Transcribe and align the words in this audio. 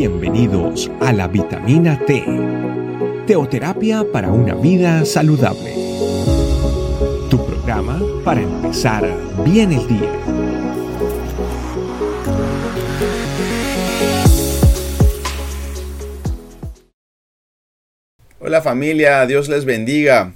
Bienvenidos 0.00 0.90
a 1.02 1.12
la 1.12 1.28
vitamina 1.28 2.02
T, 2.06 2.24
teoterapia 3.26 4.02
para 4.10 4.32
una 4.32 4.54
vida 4.54 5.04
saludable. 5.04 5.74
Tu 7.28 7.36
programa 7.44 8.00
para 8.24 8.40
empezar 8.40 9.06
bien 9.44 9.72
el 9.72 9.86
día. 9.86 10.10
Hola 18.38 18.62
familia, 18.62 19.26
Dios 19.26 19.50
les 19.50 19.66
bendiga. 19.66 20.32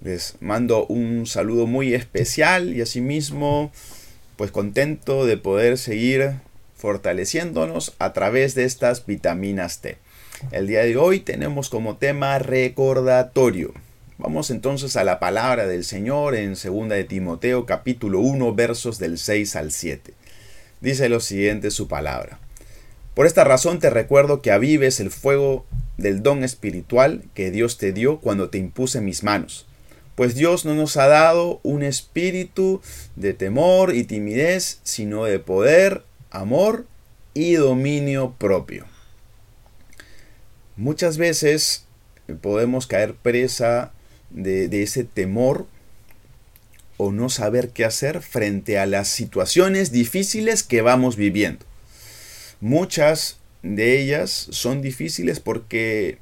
Les 0.00 0.36
mando 0.38 0.86
un 0.86 1.26
saludo 1.26 1.66
muy 1.66 1.92
especial 1.92 2.72
y 2.72 2.82
asimismo 2.82 3.72
pues 4.36 4.52
contento 4.52 5.26
de 5.26 5.38
poder 5.38 5.76
seguir 5.76 6.34
fortaleciéndonos 6.84 7.94
a 7.98 8.12
través 8.12 8.54
de 8.54 8.64
estas 8.64 9.06
vitaminas 9.06 9.80
T. 9.80 9.96
El 10.52 10.66
día 10.66 10.82
de 10.82 10.98
hoy 10.98 11.20
tenemos 11.20 11.70
como 11.70 11.96
tema 11.96 12.38
recordatorio. 12.38 13.72
Vamos 14.18 14.50
entonces 14.50 14.94
a 14.96 15.02
la 15.02 15.18
palabra 15.18 15.66
del 15.66 15.82
Señor 15.82 16.34
en 16.34 16.50
2 16.62 16.90
de 16.90 17.04
Timoteo 17.04 17.64
capítulo 17.64 18.20
1 18.20 18.54
versos 18.54 18.98
del 18.98 19.16
6 19.16 19.56
al 19.56 19.72
7. 19.72 20.12
Dice 20.82 21.08
lo 21.08 21.20
siguiente 21.20 21.70
su 21.70 21.88
palabra. 21.88 22.38
Por 23.14 23.24
esta 23.24 23.44
razón 23.44 23.78
te 23.78 23.88
recuerdo 23.88 24.42
que 24.42 24.52
avives 24.52 25.00
el 25.00 25.10
fuego 25.10 25.64
del 25.96 26.22
don 26.22 26.44
espiritual 26.44 27.22
que 27.32 27.50
Dios 27.50 27.78
te 27.78 27.94
dio 27.94 28.20
cuando 28.20 28.50
te 28.50 28.58
impuse 28.58 29.00
mis 29.00 29.22
manos 29.22 29.64
pues 30.14 30.34
Dios 30.34 30.64
no 30.64 30.74
nos 30.74 30.96
ha 30.96 31.08
dado 31.08 31.60
un 31.62 31.82
espíritu 31.82 32.80
de 33.16 33.34
temor 33.34 33.94
y 33.94 34.04
timidez, 34.04 34.78
sino 34.84 35.24
de 35.24 35.40
poder, 35.40 36.04
amor 36.34 36.86
y 37.32 37.54
dominio 37.54 38.34
propio. 38.38 38.86
Muchas 40.76 41.16
veces 41.16 41.86
podemos 42.40 42.86
caer 42.86 43.14
presa 43.14 43.92
de, 44.30 44.82
ese 44.82 45.04
temor 45.04 45.66
o 46.96 47.12
no 47.12 47.28
saber 47.28 47.70
qué 47.70 47.84
hacer 47.84 48.20
frente 48.20 48.78
a 48.78 48.86
las 48.86 49.08
situaciones 49.08 49.92
difíciles 49.92 50.62
que 50.62 50.82
vamos 50.82 51.16
viviendo. 51.16 51.64
Muchas 52.60 53.38
de 53.62 54.00
ellas 54.00 54.48
son 54.50 54.82
difíciles 54.82 55.38
porque 55.38 56.18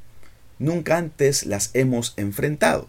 nunca 0.59 0.98
antes 0.98 1.47
las 1.47 1.70
hemos 1.75 2.15
enfrentado 2.17 2.89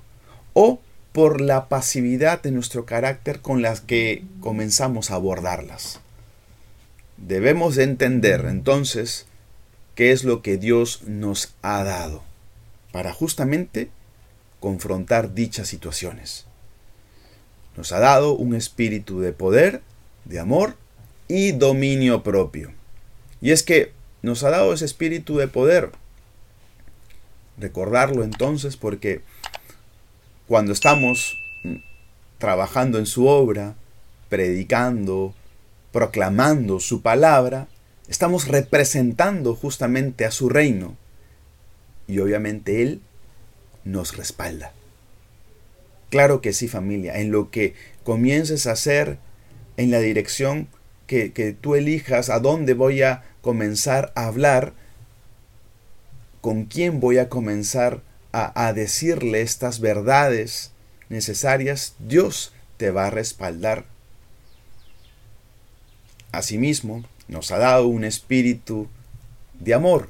o 0.54 0.82
por 1.14 1.40
la 1.40 1.70
pasividad 1.70 2.42
de 2.42 2.52
nuestro 2.52 2.86
carácter 2.86 3.40
con 3.40 3.62
las 3.62 3.82
que 3.82 4.24
comenzamos 4.42 5.12
a 5.12 5.16
abordarlas. 5.16 6.03
Debemos 7.28 7.78
entender 7.78 8.44
entonces 8.50 9.28
qué 9.96 10.12
es 10.12 10.26
lo 10.26 10.42
que 10.42 10.58
Dios 10.58 11.04
nos 11.04 11.54
ha 11.62 11.82
dado 11.86 12.22
para 12.92 13.14
justamente 13.14 13.90
confrontar 14.60 15.34
dichas 15.34 15.70
situaciones. 15.70 16.46
Nos 17.78 17.94
ha 17.94 18.00
dado 18.00 18.34
un 18.34 18.54
espíritu 18.56 19.22
de 19.22 19.32
poder, 19.32 19.82
de 20.26 20.42
amor 20.42 20.76
y 21.30 21.54
dominio 21.54 22.24
propio. 22.24 22.74
Y 23.40 23.52
es 23.52 23.64
que 23.64 23.94
nos 24.22 24.44
ha 24.44 24.50
dado 24.50 24.74
ese 24.74 24.84
espíritu 24.84 25.38
de 25.38 25.48
poder. 25.48 25.92
Recordarlo 27.58 28.26
entonces 28.26 28.76
porque 28.76 29.22
cuando 30.46 30.74
estamos 30.74 31.38
trabajando 32.38 33.00
en 33.00 33.06
su 33.06 33.28
obra, 33.28 33.76
predicando, 34.28 35.34
proclamando 35.94 36.82
su 36.82 37.02
palabra, 37.02 37.70
estamos 38.10 38.50
representando 38.50 39.56
justamente 39.56 40.26
a 40.26 40.32
su 40.32 40.50
reino. 40.50 40.98
Y 42.08 42.20
obviamente 42.20 42.82
Él 42.82 43.00
nos 43.86 44.18
respalda. 44.18 44.74
Claro 46.10 46.42
que 46.42 46.52
sí 46.52 46.68
familia, 46.68 47.18
en 47.20 47.32
lo 47.32 47.50
que 47.50 47.76
comiences 48.04 48.68
a 48.68 48.74
hacer, 48.74 49.20
en 49.78 49.92
la 49.92 50.00
dirección 50.00 50.68
que, 51.08 51.32
que 51.32 51.54
tú 51.54 51.76
elijas, 51.76 52.30
a 52.30 52.40
dónde 52.40 52.74
voy 52.74 53.02
a 53.04 53.24
comenzar 53.42 54.12
a 54.16 54.26
hablar, 54.26 54.74
con 56.42 56.66
quién 56.66 57.00
voy 57.00 57.20
a 57.20 57.30
comenzar 57.30 58.02
a 58.08 58.14
a, 58.34 58.74
decirle 58.74 59.42
estas 59.42 59.80
verdades 59.80 60.72
necesarias, 61.08 61.94
Dios 62.00 62.52
te 62.78 62.90
va 62.90 63.08
a 63.08 63.12
respaldar. 63.12 63.86
Asimismo, 66.34 67.06
nos 67.28 67.52
ha 67.52 67.60
dado 67.60 67.88
un 67.88 68.04
espíritu 68.04 68.88
de 69.60 69.76
amor. 69.76 70.10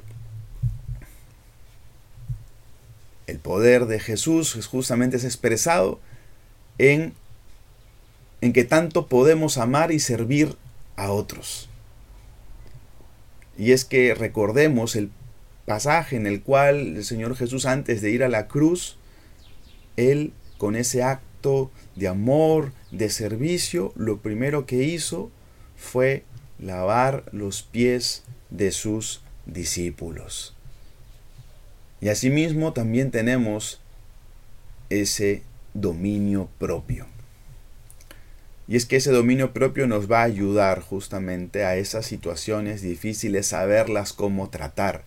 El 3.26 3.38
poder 3.38 3.84
de 3.84 4.00
Jesús 4.00 4.54
justamente 4.66 5.18
es 5.18 5.24
expresado 5.24 6.00
en, 6.78 7.12
en 8.40 8.54
que 8.54 8.64
tanto 8.64 9.06
podemos 9.06 9.58
amar 9.58 9.92
y 9.92 10.00
servir 10.00 10.56
a 10.96 11.10
otros. 11.12 11.68
Y 13.58 13.72
es 13.72 13.84
que 13.84 14.14
recordemos 14.14 14.96
el 14.96 15.10
pasaje 15.66 16.16
en 16.16 16.26
el 16.26 16.40
cual 16.40 16.96
el 16.96 17.04
Señor 17.04 17.36
Jesús 17.36 17.66
antes 17.66 18.00
de 18.00 18.10
ir 18.10 18.24
a 18.24 18.30
la 18.30 18.48
cruz, 18.48 18.96
Él 19.98 20.32
con 20.56 20.74
ese 20.74 21.02
acto 21.02 21.70
de 21.96 22.08
amor, 22.08 22.72
de 22.92 23.10
servicio, 23.10 23.92
lo 23.94 24.20
primero 24.20 24.64
que 24.64 24.84
hizo 24.84 25.30
fue 25.76 26.24
lavar 26.58 27.24
los 27.32 27.62
pies 27.62 28.24
de 28.50 28.70
sus 28.72 29.22
discípulos. 29.46 30.54
Y 32.00 32.08
asimismo 32.08 32.72
también 32.72 33.10
tenemos 33.10 33.80
ese 34.90 35.42
dominio 35.72 36.48
propio. 36.58 37.06
Y 38.66 38.76
es 38.76 38.86
que 38.86 38.96
ese 38.96 39.10
dominio 39.10 39.52
propio 39.52 39.86
nos 39.86 40.10
va 40.10 40.20
a 40.20 40.24
ayudar 40.24 40.80
justamente 40.80 41.64
a 41.64 41.76
esas 41.76 42.06
situaciones 42.06 42.80
difíciles, 42.80 43.48
saberlas 43.48 44.12
cómo 44.12 44.48
tratar 44.48 45.04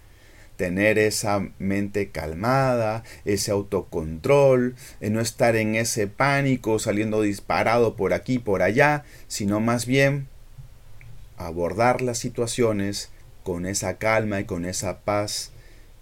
tener 0.57 0.97
esa 0.97 1.47
mente 1.59 2.09
calmada, 2.09 3.03
ese 3.23 3.51
autocontrol, 3.51 4.75
no 4.99 5.22
estar 5.22 5.55
en 5.55 5.75
ese 5.75 6.07
pánico 6.07 6.79
saliendo 6.79 7.22
disparado 7.22 7.95
por 7.95 8.13
aquí, 8.13 8.39
por 8.39 8.61
allá, 8.61 9.05
sino 9.28 9.61
más 9.61 9.85
bien 9.85 10.28
abordar 11.37 12.01
las 12.01 12.17
situaciones 12.17 13.09
con 13.43 13.65
esa 13.65 13.97
calma 13.97 14.41
y 14.41 14.45
con 14.45 14.65
esa 14.65 14.99
paz 15.01 15.51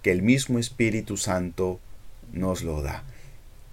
que 0.02 0.12
el 0.12 0.22
mismo 0.22 0.60
Espíritu 0.60 1.18
Santo 1.18 1.80
nos 2.32 2.64
lo 2.64 2.82
da. 2.82 3.04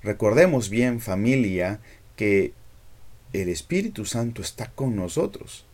Recordemos 0.02 0.68
bien 0.68 1.00
familia 1.00 1.80
que 2.16 2.52
el 3.32 3.48
Espíritu 3.48 4.04
Santo 4.04 4.42
está 4.42 4.70
con 4.70 4.96
nosotros. 4.96 5.64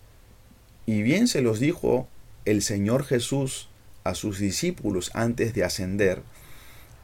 Y 0.87 1.03
bien 1.03 1.28
se 1.28 1.41
los 1.41 1.60
dijo 1.60 2.09
el 2.44 2.62
Señor 2.62 3.05
Jesús 3.05 3.69
a 4.05 4.15
sus 4.15 4.38
discípulos 4.38 5.10
antes 5.15 5.55
de 5.55 5.65
ascender 5.65 6.22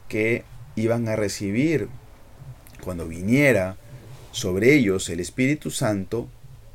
que 0.09 0.43
iban 0.75 1.07
a 1.07 1.15
recibir 1.15 1.87
cuando 2.83 3.07
viniera 3.07 3.77
sobre 4.31 4.73
ellos 4.73 5.09
el 5.09 5.19
Espíritu 5.19 5.71
Santo 5.71 6.27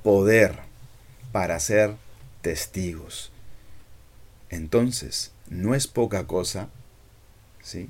poder 0.03 0.70
para 1.33 1.59
ser 1.61 1.95
testigos. 2.43 3.31
Entonces, 4.49 5.33
no 5.49 5.75
es 5.75 5.87
poca 5.87 6.27
cosa 6.27 6.69
¿sí? 7.63 7.89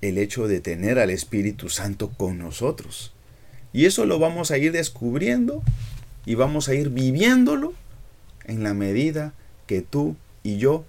el 0.00 0.18
hecho 0.18 0.46
de 0.46 0.60
tener 0.60 0.98
al 0.98 1.10
Espíritu 1.10 1.68
Santo 1.68 2.10
con 2.10 2.38
nosotros. 2.38 3.12
Y 3.72 3.86
eso 3.86 4.06
lo 4.06 4.18
vamos 4.18 4.50
a 4.50 4.58
ir 4.58 4.72
descubriendo 4.72 5.62
y 6.24 6.34
vamos 6.34 6.68
a 6.68 6.74
ir 6.74 6.90
viviéndolo 6.90 7.74
en 8.44 8.62
la 8.62 8.74
medida 8.74 9.32
que 9.66 9.82
tú 9.82 10.16
y 10.42 10.58
yo 10.58 10.84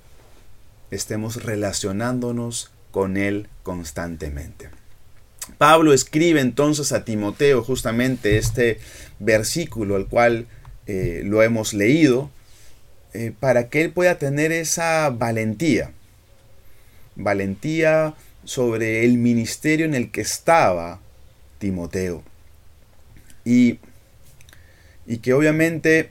estemos 0.91 1.43
relacionándonos 1.43 2.71
con 2.91 3.17
Él 3.17 3.47
constantemente. 3.63 4.69
Pablo 5.57 5.93
escribe 5.93 6.41
entonces 6.41 6.91
a 6.91 7.03
Timoteo 7.03 7.63
justamente 7.63 8.37
este 8.37 8.79
versículo 9.19 9.95
al 9.95 10.07
cual 10.07 10.47
eh, 10.91 11.21
lo 11.23 11.43
hemos 11.43 11.75
leído, 11.75 12.31
eh, 13.13 13.31
para 13.39 13.69
que 13.69 13.81
él 13.81 13.91
pueda 13.91 14.17
tener 14.17 14.51
esa 14.51 15.11
valentía, 15.11 15.91
valentía 17.15 18.15
sobre 18.43 19.05
el 19.05 19.19
ministerio 19.19 19.85
en 19.85 19.93
el 19.93 20.09
que 20.09 20.21
estaba 20.21 20.99
Timoteo. 21.59 22.23
Y, 23.45 23.77
y 25.05 25.17
que 25.19 25.33
obviamente 25.33 26.09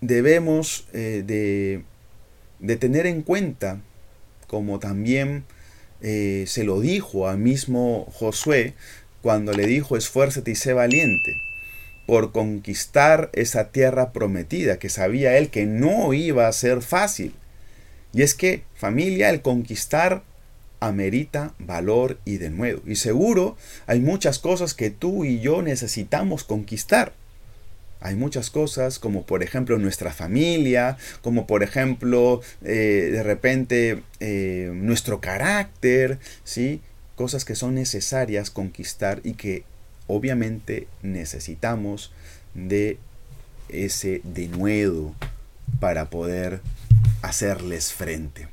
debemos 0.00 0.88
eh, 0.92 1.22
de 1.24 1.84
de 2.58 2.76
tener 2.76 3.06
en 3.06 3.22
cuenta, 3.22 3.80
como 4.48 4.78
también 4.80 5.44
se 6.00 6.64
lo 6.64 6.80
dijo 6.80 7.28
a 7.28 7.36
mismo 7.36 8.08
Josué 8.12 8.74
cuando 9.20 9.52
le 9.52 9.68
dijo 9.68 9.96
esfuérzate 9.96 10.50
y 10.50 10.56
sé 10.56 10.72
valiente 10.72 11.32
por 12.06 12.32
conquistar 12.32 13.30
esa 13.32 13.70
tierra 13.70 14.12
prometida, 14.12 14.78
que 14.78 14.88
sabía 14.88 15.36
él 15.38 15.50
que 15.50 15.66
no 15.66 16.12
iba 16.14 16.48
a 16.48 16.52
ser 16.52 16.82
fácil. 16.82 17.34
Y 18.12 18.22
es 18.22 18.34
que, 18.34 18.64
familia, 18.74 19.30
el 19.30 19.40
conquistar 19.42 20.22
amerita 20.80 21.54
valor 21.58 22.18
y 22.24 22.38
denuedo. 22.38 22.82
Y 22.86 22.96
seguro 22.96 23.56
hay 23.86 24.00
muchas 24.00 24.38
cosas 24.38 24.74
que 24.74 24.90
tú 24.90 25.24
y 25.24 25.40
yo 25.40 25.62
necesitamos 25.62 26.44
conquistar. 26.44 27.14
Hay 28.00 28.16
muchas 28.16 28.50
cosas 28.50 28.98
como 28.98 29.24
por 29.24 29.44
ejemplo 29.44 29.78
nuestra 29.78 30.12
familia, 30.12 30.98
como 31.22 31.46
por 31.46 31.62
ejemplo 31.62 32.40
eh, 32.64 33.10
de 33.12 33.22
repente 33.22 34.02
eh, 34.18 34.72
nuestro 34.74 35.20
carácter, 35.20 36.18
¿sí? 36.42 36.80
cosas 37.14 37.44
que 37.44 37.54
son 37.54 37.76
necesarias 37.76 38.50
conquistar 38.50 39.20
y 39.22 39.34
que 39.34 39.62
obviamente 40.06 40.88
necesitamos 41.02 42.12
de 42.54 42.98
ese 43.68 44.20
denuedo 44.24 45.14
para 45.80 46.10
poder 46.10 46.60
hacerles 47.22 47.92
frente. 47.92 48.48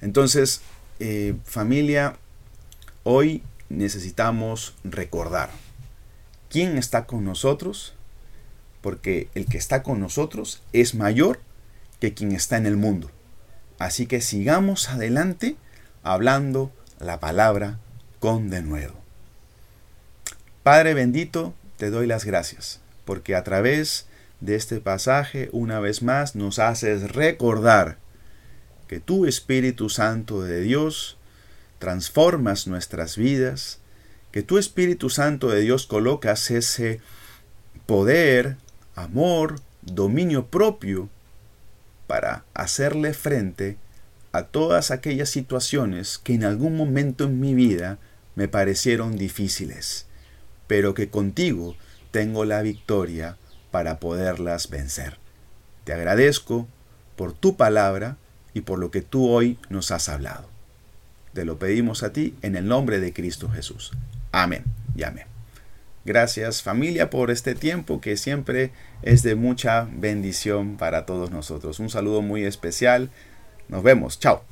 Entonces, 0.00 0.60
eh, 0.98 1.34
familia, 1.44 2.16
hoy 3.04 3.42
necesitamos 3.68 4.74
recordar 4.84 5.50
quién 6.48 6.78
está 6.78 7.06
con 7.06 7.24
nosotros, 7.24 7.94
porque 8.80 9.28
el 9.34 9.46
que 9.46 9.58
está 9.58 9.82
con 9.82 10.00
nosotros 10.00 10.62
es 10.72 10.94
mayor 10.94 11.40
que 12.00 12.14
quien 12.14 12.32
está 12.32 12.56
en 12.56 12.66
el 12.66 12.76
mundo. 12.76 13.10
Así 13.78 14.06
que 14.06 14.20
sigamos 14.20 14.88
adelante 14.88 15.56
hablando 16.02 16.72
la 16.98 17.20
palabra 17.20 17.78
con 18.20 18.48
denuedo. 18.48 19.05
Padre 20.66 20.94
bendito, 20.94 21.54
te 21.76 21.90
doy 21.90 22.08
las 22.08 22.24
gracias, 22.24 22.80
porque 23.04 23.36
a 23.36 23.44
través 23.44 24.06
de 24.40 24.56
este 24.56 24.80
pasaje 24.80 25.48
una 25.52 25.78
vez 25.78 26.02
más 26.02 26.34
nos 26.34 26.58
haces 26.58 27.12
recordar 27.12 27.98
que 28.88 28.98
tu 28.98 29.26
Espíritu 29.26 29.88
Santo 29.90 30.42
de 30.42 30.62
Dios 30.62 31.18
transformas 31.78 32.66
nuestras 32.66 33.16
vidas, 33.16 33.78
que 34.32 34.42
tu 34.42 34.58
Espíritu 34.58 35.08
Santo 35.08 35.50
de 35.50 35.60
Dios 35.60 35.86
colocas 35.86 36.50
ese 36.50 37.00
poder, 37.86 38.56
amor, 38.96 39.60
dominio 39.82 40.46
propio 40.46 41.08
para 42.08 42.44
hacerle 42.54 43.14
frente 43.14 43.76
a 44.32 44.42
todas 44.42 44.90
aquellas 44.90 45.28
situaciones 45.28 46.18
que 46.18 46.34
en 46.34 46.42
algún 46.42 46.76
momento 46.76 47.22
en 47.22 47.38
mi 47.38 47.54
vida 47.54 47.98
me 48.34 48.48
parecieron 48.48 49.16
difíciles, 49.16 50.05
pero 50.66 50.94
que 50.94 51.08
contigo 51.08 51.76
tengo 52.10 52.44
la 52.44 52.62
victoria 52.62 53.36
para 53.70 54.00
poderlas 54.00 54.70
vencer. 54.70 55.18
Te 55.84 55.92
agradezco 55.92 56.66
por 57.16 57.32
tu 57.32 57.56
palabra 57.56 58.16
y 58.54 58.62
por 58.62 58.78
lo 58.78 58.90
que 58.90 59.02
tú 59.02 59.28
hoy 59.28 59.58
nos 59.68 59.90
has 59.90 60.08
hablado. 60.08 60.48
Te 61.32 61.44
lo 61.44 61.58
pedimos 61.58 62.02
a 62.02 62.12
ti 62.12 62.34
en 62.42 62.56
el 62.56 62.66
nombre 62.66 63.00
de 63.00 63.12
Cristo 63.12 63.50
Jesús. 63.50 63.92
Amén 64.32 64.64
y 64.94 65.02
amén. 65.02 65.26
Gracias 66.06 66.62
familia 66.62 67.10
por 67.10 67.30
este 67.30 67.54
tiempo 67.54 68.00
que 68.00 68.16
siempre 68.16 68.70
es 69.02 69.22
de 69.22 69.34
mucha 69.34 69.88
bendición 69.92 70.76
para 70.76 71.04
todos 71.04 71.30
nosotros. 71.30 71.80
Un 71.80 71.90
saludo 71.90 72.22
muy 72.22 72.44
especial. 72.44 73.10
Nos 73.68 73.82
vemos. 73.82 74.18
Chao. 74.20 74.42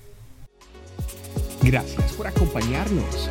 Gracias 1.63 2.13
por 2.13 2.27
acompañarnos. 2.27 3.31